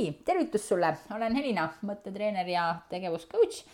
[0.00, 3.64] nii, tervitus sulle, olen Helina, mõttetreener ja tegevuscoach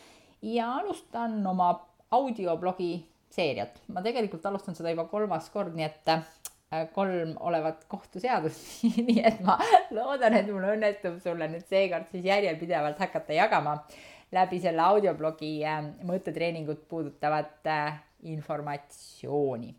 [0.42, 1.70] ja alustan oma
[2.10, 2.98] audioblogi
[3.30, 3.80] seeriat.
[3.92, 6.24] ma tegelikult alustan seda juba kolmas kord, nii et äh,
[6.94, 8.82] kolm olevat kohtuseadust.
[9.08, 9.58] Nii et ma
[9.94, 13.76] loodan, et mul õnnestub sulle nüüd seekord siis järjepidevalt hakata jagama
[14.34, 19.74] läbi selle audioblogi äh, mõttetreeningut puudutavat äh, informatsiooni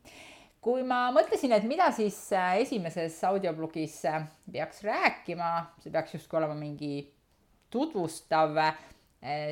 [0.64, 5.52] kui ma mõtlesin, et mida siis äh, esimeses audioblogis äh, peaks rääkima,
[5.84, 7.06] see peaks justkui olema mingi
[7.74, 8.76] tutvustav äh,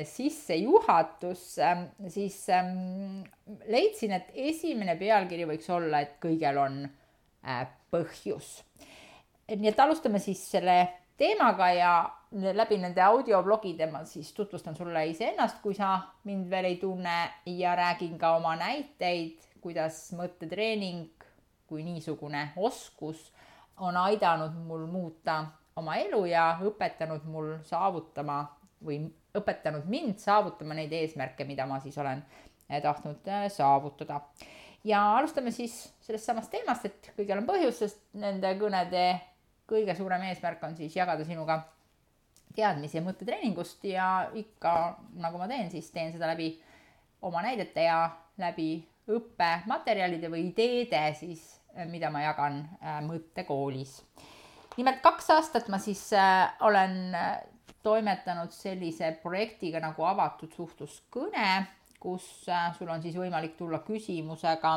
[0.08, 3.24] sissejuhatus, ähm, siis ähm,
[3.70, 6.86] leidsin, et esimene pealkiri võiks olla, et kõigel on
[7.92, 8.64] põhjus.
[9.46, 10.80] nii et alustame siis selle
[11.16, 11.90] teemaga ja
[12.32, 17.76] läbi nende audioblogide ma siis tutvustan sulle iseennast, kui sa mind veel ei tunne ja
[17.78, 21.26] räägin ka oma näiteid kuidas mõttetreening
[21.66, 23.32] kui niisugune oskus
[23.82, 25.40] on aidanud mul muuta
[25.76, 28.38] oma elu ja õpetanud mul saavutama
[28.86, 29.00] või
[29.36, 32.22] õpetanud mind saavutama neid eesmärke, mida ma siis olen
[32.70, 34.20] eh, tahtnud eh, saavutada.
[34.84, 39.06] ja alustame siis sellest samast teemast, et kõigil on põhjus, sest nende kõnede
[39.66, 41.60] kõige suurem eesmärk on siis jagada sinuga
[42.56, 44.72] teadmisi ja mõttetreeningust ja ikka
[45.20, 46.54] nagu ma teen, siis teen seda läbi
[47.26, 47.98] oma näidete ja
[48.40, 51.44] läbi õppematerjalide või ideede siis,
[51.76, 54.02] äh, mida ma jagan äh, mõttekoolis.
[54.76, 57.16] nimelt kaks aastat ma siis äh, olen
[57.82, 61.66] toimetanud sellise projektiga nagu avatud suhtluskõne,
[62.00, 62.46] kus
[62.78, 64.72] sul on siis võimalik tulla küsimusega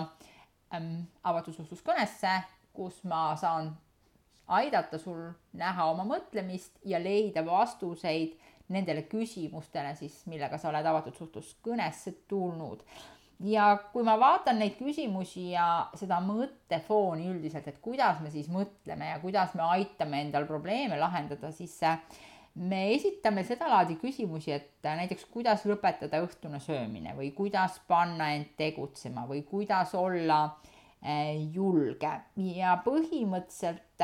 [0.73, 2.35] ähm, avatud suhtluskõnesse,
[2.73, 3.73] kus ma saan
[4.47, 8.37] aidata sul näha oma mõtlemist ja leida vastuseid
[8.69, 12.85] nendele küsimustele siis, millega sa oled avatud suhtluskõnesse tulnud
[13.39, 15.65] ja kui ma vaatan neid küsimusi ja
[15.97, 21.51] seda mõttefooni üldiselt, et kuidas me siis mõtleme ja kuidas me aitame endal probleeme lahendada,
[21.55, 22.01] siis äh,
[22.59, 28.51] me esitame sedalaadi küsimusi, et äh, näiteks kuidas lõpetada õhtune söömine või kuidas panna end
[28.59, 30.41] tegutsema või kuidas olla
[30.99, 32.11] äh, julge.
[32.35, 34.03] Ja põhimõtteliselt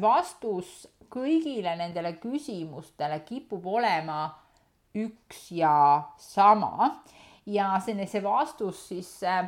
[0.00, 4.26] vastus kõigile nendele küsimustele kipub olema
[4.96, 5.74] üks ja
[6.20, 6.98] sama
[7.46, 9.44] ja see, see vastus siis äh,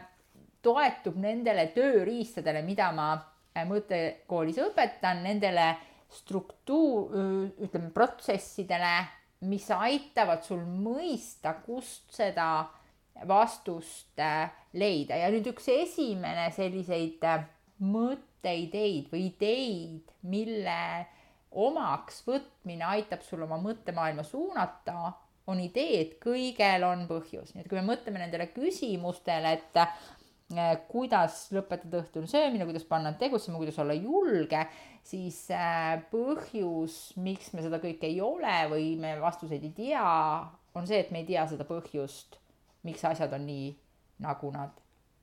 [0.64, 5.74] toetub nendele tööriistadele, mida ma äh, mõttekoolis õpetan, nendele
[6.14, 7.10] struktuur,
[7.64, 8.94] ütleme protsessidele,
[9.50, 12.68] mis aitavad sul mõista, kust seda
[13.28, 15.18] vastust äh, leida.
[15.18, 17.22] Ja nüüd üks esimene selliseid
[17.82, 20.78] mõtteideid või ideid, mille
[21.54, 25.12] omaks võtmine aitab sul oma mõttemaailma suunata,
[25.50, 30.76] on idee, et kõigel on põhjus, nii et kui me mõtleme nendele küsimustele, et äh,
[30.88, 34.64] kuidas lõpetada õhtune söömine, kuidas panna tegutsema, kuidas olla julge,
[35.04, 40.06] siis äh, põhjus, miks me seda kõike ei ole või me vastuseid ei tea,
[40.74, 42.40] on see, et me ei tea seda põhjust,
[42.88, 43.68] miks asjad on nii,
[44.24, 44.80] nagu nad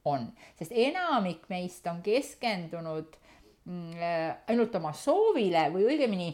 [0.10, 3.18] on, sest enamik meist on keskendunud
[3.66, 6.32] mm, äh, ainult oma soovile või õigemini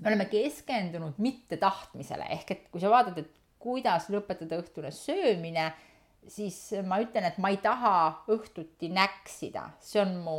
[0.00, 2.26] me oleme keskendunud mittetahtmisele.
[2.36, 3.30] Ehk et kui sa vaatad, et
[3.60, 5.70] kuidas lõpetada õhtune söömine,
[6.28, 7.94] siis ma ütlen, et ma ei taha
[8.32, 10.38] õhtuti näksida, see on mu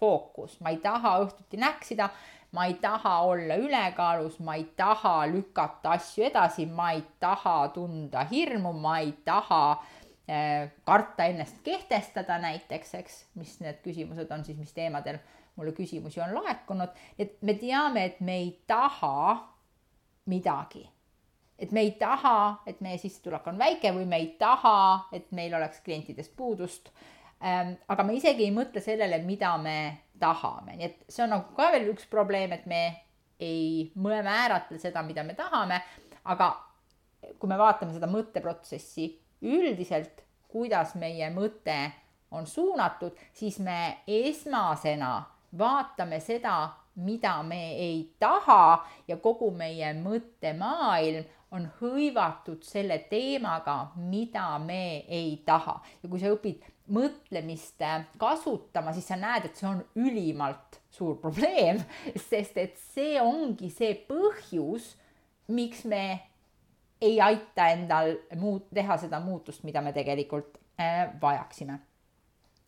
[0.00, 2.08] fookus, ma ei taha õhtuti näksida,
[2.56, 8.24] ma ei taha olla ülekaalus, ma ei taha lükata asju edasi, ma ei taha tunda
[8.30, 14.58] hirmu, ma ei taha äh, karta ennast kehtestada näiteks, eks, mis need küsimused on siis,
[14.58, 15.20] mis teemadel
[15.56, 19.36] mulle küsimusi on laekunud, et me teame, et me ei taha
[20.26, 20.88] midagi.
[21.58, 25.54] et me ei taha, et meie sissetulek on väike või me ei taha, et meil
[25.54, 26.88] oleks klientidest puudust
[27.44, 27.74] ähm,.
[27.88, 29.76] aga me isegi ei mõtle sellele, mida me
[30.20, 32.82] tahame, nii et see on nagu ka veel üks probleem, et me
[33.40, 35.80] ei määratle seda, mida me tahame,
[36.24, 36.50] aga
[37.38, 39.06] kui me vaatame seda mõtteprotsessi
[39.42, 41.78] üldiselt, kuidas meie mõte
[42.30, 45.12] on suunatud, siis me esmasena
[45.58, 54.58] vaatame seda, mida me ei taha ja kogu meie mõttemaailm on hõivatud selle teemaga, mida
[54.62, 55.80] me ei taha.
[56.02, 57.82] ja kui sa õpid mõtlemist
[58.18, 61.82] kasutama, siis sa näed, et see on ülimalt suur probleem,
[62.30, 64.94] sest et see ongi see põhjus,
[65.50, 66.04] miks me
[67.00, 71.80] ei aita endal muud, teha seda muutust, mida me tegelikult äh, vajaksime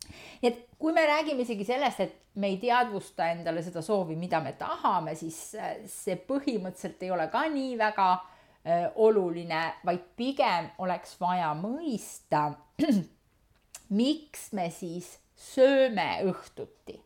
[0.08, 4.40] nii et kui me räägime isegi sellest, et me ei teadvusta endale seda soovi, mida
[4.40, 10.70] me tahame, siis äh, see põhimõtteliselt ei ole ka nii väga äh, oluline, vaid pigem
[10.82, 12.49] oleks vaja mõista,
[14.02, 16.99] miks me siis sööme õhtuti.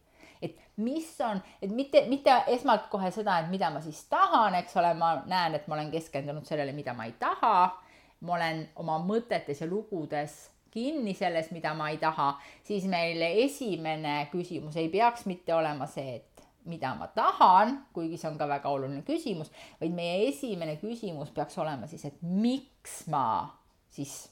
[0.43, 4.77] et mis on, et mitte, mitte esmalt kohe seda, et mida ma siis tahan, eks
[4.77, 7.83] ole, ma näen, et ma olen keskendunud sellele, mida ma ei taha.
[8.21, 10.47] ma olen oma mõtetes ja lugudes
[10.77, 12.35] kinni selles, mida ma ei taha,
[12.67, 18.29] siis meil esimene küsimus ei peaks mitte olema see, et mida ma tahan, kuigi see
[18.29, 23.27] on ka väga oluline küsimus, vaid meie esimene küsimus peaks olema siis, et miks ma
[23.97, 24.27] siis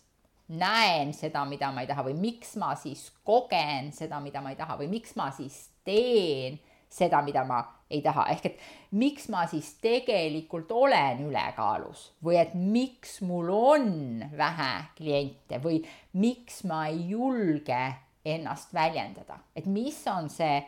[0.49, 4.61] näen seda, mida ma ei taha või miks ma siis kogen seda, mida ma ei
[4.61, 5.56] taha või miks ma siis
[5.87, 6.58] teen
[6.93, 8.62] seda, mida ma ei taha, ehk et
[8.96, 15.82] miks ma siis tegelikult olen ülekaalus või et miks mul on vähe kliente või
[16.20, 17.82] miks ma ei julge
[18.25, 20.62] ennast väljendada, et mis on see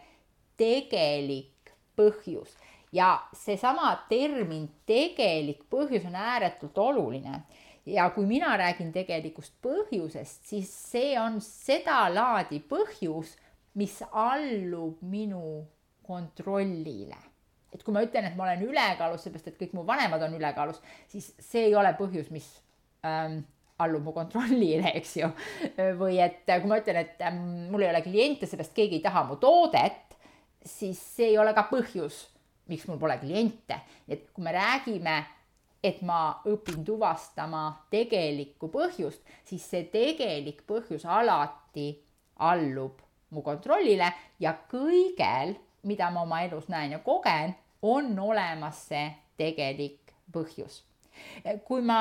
[0.61, 2.53] tegelik põhjus?
[2.93, 7.43] Ja seesama termin tegelik põhjus on ääretult oluline.
[7.87, 13.37] Ja kui mina räägin tegelikust põhjusest, siis see on sedalaadi põhjus,
[13.79, 15.67] mis allub minu
[16.07, 17.19] kontrollile.
[17.75, 20.79] et kui ma ütlen, et ma olen ülekaalus, seepärast et kõik mu vanemad on ülekaalus,
[21.13, 22.47] siis see ei ole põhjus, mis
[23.05, 23.43] ähm,
[23.85, 25.29] allub mu kontrollile, eks ju.
[26.01, 27.43] või et kui ma ütlen, et ähm,
[27.73, 30.17] mul ei ole kliente, seepärast keegi ei taha mu toodet,
[30.65, 32.23] siis see ei ole ka põhjus,
[32.71, 33.83] miks mul pole kliente.
[34.09, 35.19] et kui me räägime,
[35.85, 41.91] et ma õpin tuvastama tegelikku põhjust, siis see tegelik põhjus alati
[42.47, 43.03] allub
[43.35, 44.09] mu kontrollile
[44.43, 45.55] ja kõigel
[45.87, 49.07] mida ma oma elus näen ja kogen, on olemas see
[49.39, 50.83] tegelik põhjus.
[51.65, 51.99] kui ma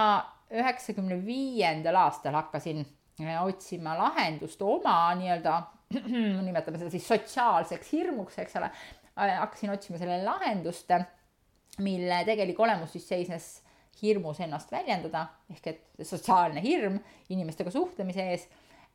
[0.51, 2.83] üheksakümne viiendal aastal hakkasin
[3.21, 5.59] äh, otsima lahendust oma nii-öelda,
[6.47, 8.71] nimetame seda siis sotsiaalseks hirmuks, eks ole,
[9.17, 10.91] äh, hakkasin otsima sellele lahendust,
[11.85, 13.49] mille tegelik olemus siis seisnes
[14.01, 16.99] hirmus ennast väljendada, ehk et sotsiaalne hirm
[17.31, 18.47] inimestega suhtlemise ees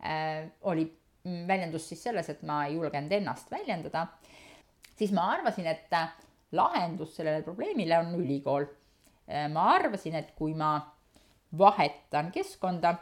[0.05, 0.87] äh, oli
[1.25, 4.07] väljendus siis selles, et ma ei julgenud ennast väljendada
[4.97, 6.11] siis ma arvasin, et äh,
[6.53, 8.67] lahendus sellele probleemile on ülikool.
[9.29, 10.75] Äh, ma arvasin, et kui ma
[11.59, 12.95] vahetan keskkonda,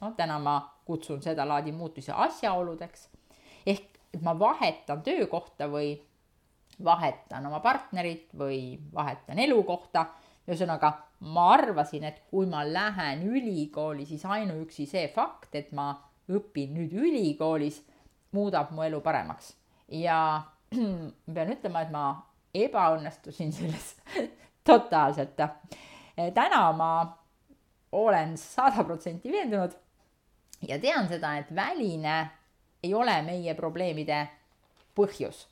[0.00, 0.56] no täna ma
[0.86, 3.08] kutsun sedalaadi muutusi asjaoludeks,
[3.66, 5.94] ehk et ma vahetan töökohta või
[6.84, 10.06] vahetan oma partnerit või vahetan elukohta.
[10.46, 10.92] ühesõnaga,
[11.26, 15.88] ma arvasin, et kui ma lähen ülikooli, siis ainuüksi see fakt, et ma
[16.30, 17.80] õpin nüüd ülikoolis,
[18.30, 19.56] muudab mu elu paremaks
[19.88, 20.18] ja
[20.76, 22.06] ma pean ütlema, et ma
[22.54, 23.94] ebaõnnestusin selles
[24.68, 25.36] totaalselt.
[26.34, 26.90] täna ma
[27.92, 29.76] olen sada protsenti veendunud
[30.68, 32.16] ja tean seda, et väline
[32.82, 34.26] ei ole meie probleemide
[34.96, 35.46] põhjus.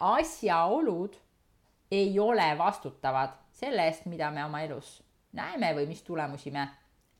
[0.00, 1.16] asjaolud
[1.90, 5.02] ei ole vastutavad selle eest, mida me oma elus
[5.32, 6.68] näeme või mis tulemusi me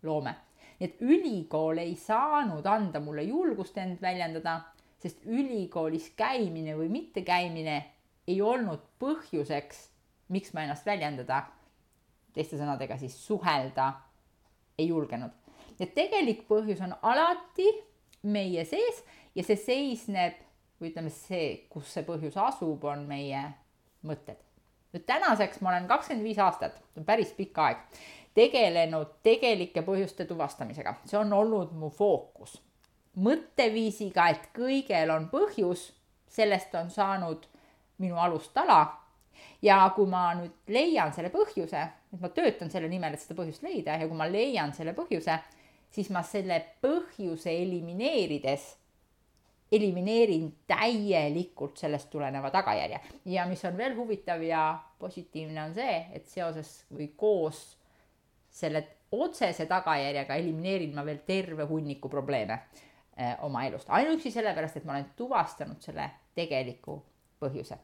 [0.02, 0.34] loome.
[0.80, 4.60] nii et ülikool ei saanud anda mulle julgust end väljendada
[5.02, 7.76] sest ülikoolis käimine või mittekäimine
[8.28, 9.88] ei olnud põhjuseks,
[10.31, 11.43] miks ma ennast väljendada,
[12.32, 13.93] teiste sõnadega siis suhelda
[14.78, 15.31] ei julgenud.
[15.78, 17.66] ja tegelik põhjus on alati
[18.22, 19.02] meie sees
[19.34, 20.38] ja see seisneb
[20.81, 23.43] või ütleme, see, kus see põhjus asub, on meie
[24.06, 24.38] mõtted.
[24.93, 27.82] nüüd tänaseks ma olen kakskümmend viis aastat, päris pikk aeg,
[28.34, 32.60] tegelenud tegelike põhjuste tuvastamisega, see on olnud mu fookus
[33.20, 35.91] mõtteviisiga, et kõigel on põhjus,
[36.32, 37.47] sellest on saanud
[38.00, 38.99] minu alustala.
[39.62, 41.81] ja kui ma nüüd leian selle põhjuse,
[42.12, 45.39] et ma töötan selle nimel, et seda põhjust leida ja kui ma leian selle põhjuse,
[45.91, 48.77] siis ma selle põhjuse elimineerides
[49.72, 53.01] elimineerin täielikult sellest tuleneva tagajärje.
[53.25, 57.79] ja mis on veel huvitav ja positiivne, on see, et seoses või koos
[58.51, 62.60] selle otsese tagajärjega elimineerin ma veel terve hunniku probleeme
[63.44, 66.96] oma elust, ainuüksi sellepärast, et ma olen tuvastanud selle tegeliku
[67.42, 67.76] põhjuse.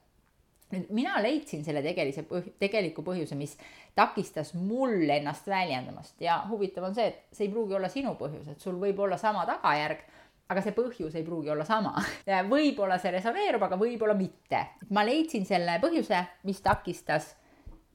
[0.72, 3.56] nüüd mina leidsin selle tegelise põh-, tegeliku põhjuse, mis
[3.96, 8.48] takistas mul ennast väljendamast ja huvitav on see, et see ei pruugi olla sinu põhjus,
[8.52, 10.02] et sul võib olla sama tagajärg,
[10.48, 11.94] aga see põhjus ei pruugi olla sama.
[12.54, 14.64] võib-olla see resoneerub, aga võib-olla mitte.
[14.90, 17.34] ma leidsin selle põhjuse, mis takistas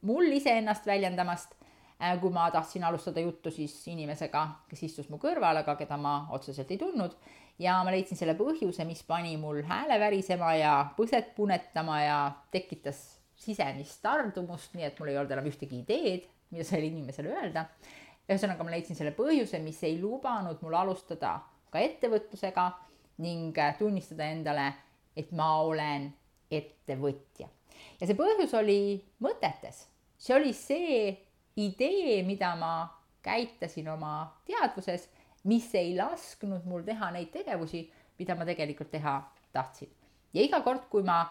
[0.02, 1.63] mul iseennast väljendamast Äh,
[2.22, 6.72] kui ma tahtsin alustada juttu siis inimesega, kes istus mu kõrval, aga keda ma otseselt
[6.74, 7.16] ei tundnud
[7.62, 12.20] ja ma leidsin selle põhjuse, mis pani mul hääle värisema ja põset punetama ja
[12.52, 13.04] tekitas
[13.44, 17.68] sisemist tardumust, nii et mul ei olnud enam ühtegi ideed, mida sellele inimesele öelda.
[18.24, 21.38] ühesõnaga, ma leidsin selle põhjuse, mis ei lubanud mul alustada
[21.74, 22.70] ka ettevõtlusega
[23.24, 24.70] ning tunnistada endale,
[25.16, 26.08] et ma olen
[26.52, 27.50] ettevõtja.
[28.00, 28.80] ja see põhjus oli
[29.22, 29.86] mõtetes,
[30.18, 30.98] see oli see
[31.56, 32.74] idee, mida ma
[33.24, 35.10] käitasin oma teadvuses,
[35.44, 37.86] mis ei lasknud mul teha neid tegevusi,
[38.20, 39.22] mida ma tegelikult teha
[39.54, 39.90] tahtsin.
[40.34, 41.26] ja iga kord, kui ma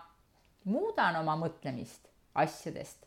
[0.64, 3.06] muudan oma mõtlemist asjadest,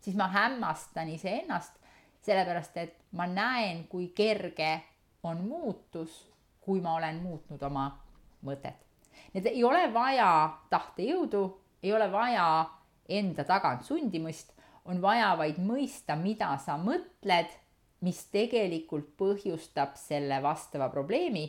[0.00, 1.78] siis ma hämmastan iseennast,
[2.22, 4.82] sellepärast et ma näen, kui kerge
[5.22, 6.26] on muutus,
[6.60, 7.88] kui ma olen muutnud oma
[8.44, 8.84] mõtet.
[9.32, 11.42] nii et ei ole vaja tahtejõudu,
[11.82, 12.48] ei ole vaja
[13.08, 14.52] enda tagant sundimist,
[14.88, 17.52] on vaja vaid mõista, mida sa mõtled,
[18.04, 21.48] mis tegelikult põhjustab selle vastava probleemi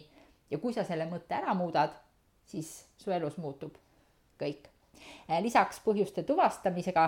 [0.50, 1.94] ja kui sa selle mõtte ära muudad,
[2.50, 3.78] siis su elus muutub
[4.40, 4.68] kõik.
[5.42, 7.06] lisaks põhjuste tuvastamisega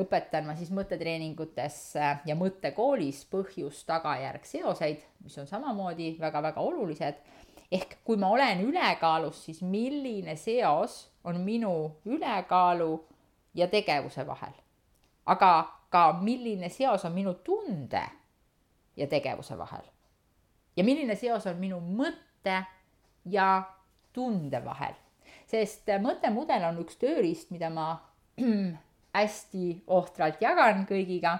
[0.00, 1.78] õpetan ma siis mõttetreeningutes
[2.28, 7.14] ja mõttekoolis põhjus-tagajärg seoseid, mis on samamoodi väga-väga olulised.
[7.72, 13.04] ehk kui ma olen ülekaalus, siis milline seos on minu ülekaalu
[13.54, 14.52] ja tegevuse vahel.
[15.30, 15.52] Aga
[15.90, 18.02] ka milline seos on minu tunde
[18.96, 19.84] ja tegevuse vahel.
[20.76, 22.64] ja milline seos on minu mõtte
[23.24, 23.62] ja
[24.12, 24.94] tunde vahel.
[25.46, 27.92] sest mõttemudel on üks tööriist, mida ma
[29.16, 31.36] hästi ohtralt jagan kõigiga,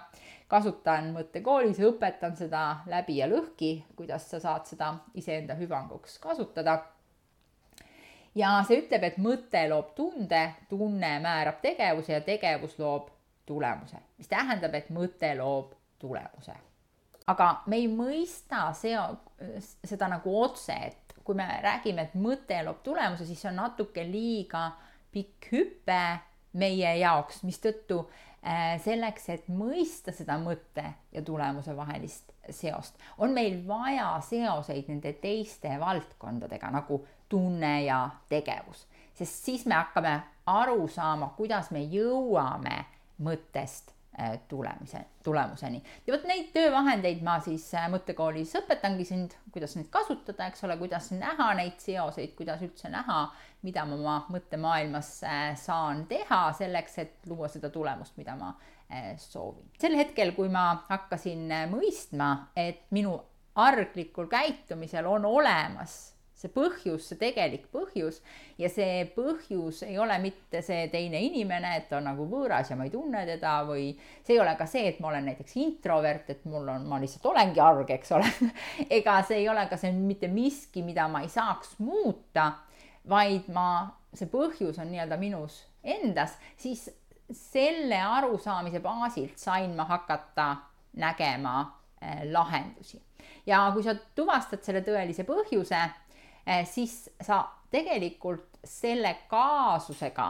[0.50, 6.80] kasutan mõttekoolis, õpetan seda läbi ja lõhki, kuidas sa saad seda iseenda hüvanguks kasutada.
[8.34, 13.10] ja see ütleb, et mõte loob tunde, tunne määrab tegevuse ja tegevus loob
[13.50, 16.54] tulemuse, mis tähendab, et mõte loob tulemuse.
[17.30, 19.18] aga me ei mõista seo-,
[19.86, 24.02] seda nagu otse, et kui me räägime, et mõte loob tulemuse, siis see on natuke
[24.06, 24.70] liiga
[25.14, 26.02] pikk hüpe
[26.58, 33.60] meie jaoks, mistõttu äh, selleks, et mõista seda mõtte ja tulemuse vahelist seost, on meil
[33.66, 40.16] vaja seoseid nende teiste valdkondadega nagu tunne ja tegevus, sest siis me hakkame
[40.50, 42.80] aru saama, kuidas me jõuame
[43.20, 45.82] mõttest Äh, tulemise, tulemuseni.
[46.06, 50.74] ja vot neid töövahendeid ma siis äh, mõttekoolis õpetangi sind, kuidas neid kasutada, eks ole,
[50.80, 53.20] kuidas näha neid seoseid, kuidas üldse näha,
[53.62, 58.50] mida ma oma mõttemaailmas äh, saan teha selleks, et luua seda tulemust, mida ma
[59.16, 59.70] soovin.
[59.78, 63.14] sel hetkel, kui ma hakkasin mõistma, et minu
[63.62, 66.00] arglikul käitumisel on olemas
[66.40, 68.20] see põhjus, see tegelik põhjus
[68.60, 72.78] ja see põhjus ei ole mitte see teine inimene, et ta on nagu võõras ja
[72.80, 76.30] ma ei tunne teda või see ei ole ka see, et ma olen näiteks introvert,
[76.32, 78.30] et mul on, ma lihtsalt olengi arg, eks ole
[78.98, 82.52] ega see ei ole ka see mitte miski, mida ma ei saaks muuta,
[83.10, 83.66] vaid ma,
[84.16, 86.88] see põhjus on nii-öelda minus endas, siis
[87.32, 90.56] selle arusaamise baasilt sain ma hakata
[91.00, 91.60] nägema
[92.02, 93.02] eh, lahendusi.
[93.46, 95.78] ja kui sa tuvastad selle tõelise põhjuse,
[96.66, 100.28] siis sa tegelikult selle kaasusega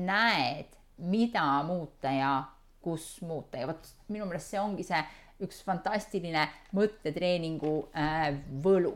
[0.00, 2.32] näed, mida muuta ja
[2.82, 5.00] kus muuta ja vot minu meelest see ongi see
[5.44, 6.42] üks fantastiline
[6.76, 8.28] mõttetreeningu äh,
[8.64, 8.92] võlu.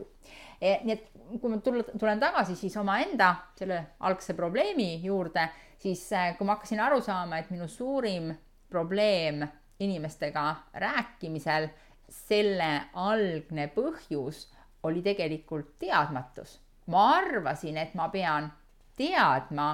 [0.61, 1.07] Nii et
[1.41, 5.47] kui ma tulen, tulen tagasi siis omaenda selle algse probleemi juurde,
[5.81, 8.31] siis äh, kui ma hakkasin aru saama, et minu suurim
[8.69, 9.43] probleem
[9.81, 10.45] inimestega
[10.81, 11.67] rääkimisel,
[12.09, 14.45] selle algne põhjus
[14.85, 16.59] oli tegelikult teadmatus.
[16.87, 18.51] Ma arvasin, et ma pean
[18.97, 19.69] teadma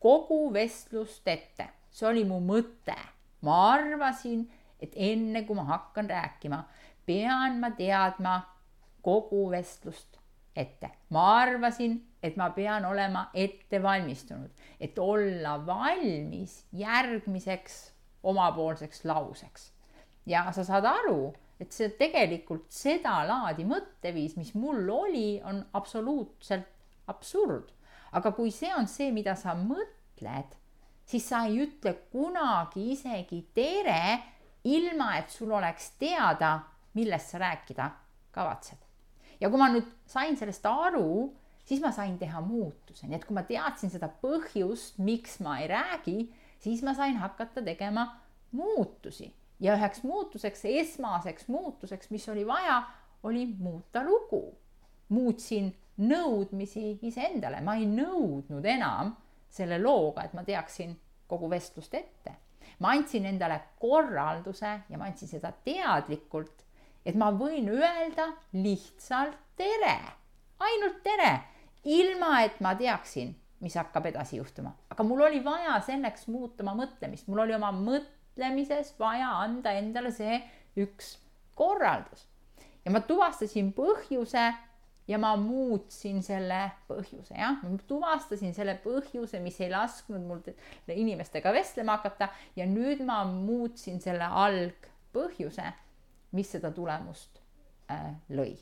[0.00, 2.96] kogu vestlust ette, see oli mu mõte.
[3.44, 4.46] ma arvasin,
[4.80, 6.64] et enne kui ma hakkan rääkima,
[7.06, 8.40] pean ma teadma
[9.02, 10.18] kogu vestlust
[10.56, 10.90] ette.
[11.10, 17.92] ma arvasin, et ma pean olema ette valmistunud, et olla valmis järgmiseks
[18.22, 19.72] omapoolseks lauseks.
[20.26, 26.70] ja sa saad aru, et see tegelikult sedalaadi mõtteviis, mis mul oli, on absoluutselt
[27.10, 27.70] absurd.
[28.14, 30.52] aga kui see on see, mida sa mõtled,
[31.06, 34.20] siis sa ei ütle kunagi isegi tere,
[34.64, 36.60] ilma et sul oleks teada,
[36.94, 37.90] millest sa rääkida
[38.34, 38.78] kavatsed.
[39.40, 41.34] ja kui ma nüüd sain sellest aru,
[41.64, 45.70] siis ma sain teha muutuse, nii et kui ma teadsin seda põhjust, miks ma ei
[45.70, 46.18] räägi,
[46.58, 48.08] siis ma sain hakata tegema
[48.54, 52.82] muutusi ja üheks muutuseks, esmaseks muutuseks, mis oli vaja,
[53.22, 54.58] oli muuta lugu.
[55.08, 55.68] muutsin
[56.00, 59.12] nõudmisi iseendale, ma ei nõudnud enam
[59.52, 60.96] selle looga, et ma teaksin
[61.30, 62.34] kogu vestlust ette.
[62.78, 66.64] ma andsin endale korralduse ja ma andsin seda teadlikult,
[67.06, 69.98] et ma võin öelda lihtsalt tere,
[70.58, 71.32] ainult tere,
[71.84, 74.74] ilma et ma teaksin, mis hakkab edasi juhtuma.
[74.90, 79.72] aga mul oli vaja selleks muuta oma mõtlemist, mul oli oma mõt-, mõtlemises vaja anda
[79.78, 80.42] endale see
[80.76, 81.18] üks
[81.54, 82.26] korraldus.
[82.84, 84.52] ja ma tuvastasin põhjuse
[85.08, 90.42] ja ma muutsin selle põhjuse, jah, ma tuvastasin selle põhjuse, mis ei lasknud mul
[90.88, 95.72] inimestega vestlema hakata ja nüüd ma muutsin selle algpõhjuse,
[96.32, 97.40] mis seda tulemust
[97.90, 98.56] äh, lõi.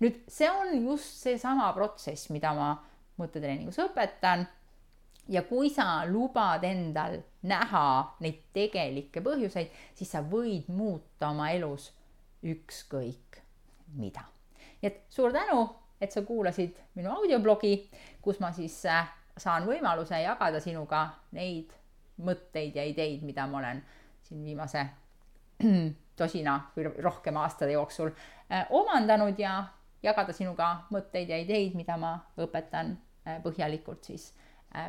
[0.00, 2.72] nüüd see on just seesama protsess, mida ma
[3.20, 4.46] mõttetreeningus õpetan
[5.28, 7.84] ja kui sa lubad endal näha
[8.20, 11.90] neid tegelikke põhjuseid, siis sa võid muuta oma elus
[12.44, 13.40] ükskõik
[13.94, 14.20] mida.
[14.82, 15.68] nii et suur tänu,
[16.00, 17.90] et sa kuulasid minu audioblogi,
[18.22, 21.06] kus ma siis äh, saan võimaluse jagada sinuga
[21.36, 21.72] neid
[22.24, 23.82] mõtteid ja ideid, mida ma olen
[24.22, 24.86] siin viimase
[26.20, 29.64] tosina või rohkem aastate jooksul äh, omandanud ja
[30.02, 34.30] jagada sinuga mõtteid ja ideid, mida ma õpetan äh, põhjalikult siis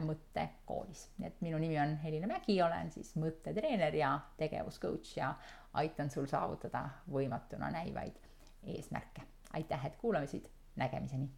[0.05, 1.09] mõttekoolis.
[1.17, 5.33] nii et minu nimi on Helina Mägi, olen siis mõttetreener ja tegevuscoach ja
[5.73, 8.19] aitan sul saavutada võimatuna näivaid
[8.63, 9.21] eesmärke.
[9.53, 11.29] aitäh, et kuulamisid nägemiseni